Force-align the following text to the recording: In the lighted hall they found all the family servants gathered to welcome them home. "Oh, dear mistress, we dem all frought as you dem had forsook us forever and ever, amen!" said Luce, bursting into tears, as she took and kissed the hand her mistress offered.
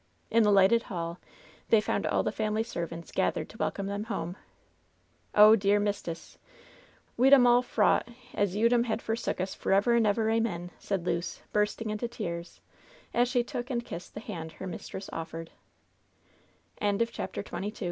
In 0.31 0.41
the 0.41 0.51
lighted 0.51 0.81
hall 0.81 1.19
they 1.69 1.79
found 1.79 2.07
all 2.07 2.23
the 2.23 2.31
family 2.31 2.63
servants 2.63 3.11
gathered 3.11 3.49
to 3.49 3.57
welcome 3.59 3.85
them 3.85 4.05
home. 4.05 4.35
"Oh, 5.35 5.55
dear 5.55 5.79
mistress, 5.79 6.39
we 7.17 7.29
dem 7.29 7.45
all 7.45 7.61
frought 7.61 8.07
as 8.33 8.55
you 8.55 8.67
dem 8.67 8.85
had 8.85 8.99
forsook 8.99 9.39
us 9.39 9.53
forever 9.53 9.93
and 9.93 10.07
ever, 10.07 10.27
amen!" 10.31 10.71
said 10.79 11.05
Luce, 11.05 11.43
bursting 11.53 11.91
into 11.91 12.07
tears, 12.07 12.61
as 13.13 13.27
she 13.29 13.43
took 13.43 13.69
and 13.69 13.85
kissed 13.85 14.15
the 14.15 14.19
hand 14.21 14.53
her 14.53 14.65
mistress 14.65 15.07
offered. 15.13 15.51